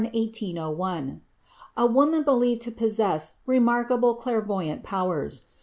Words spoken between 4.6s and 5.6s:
powers.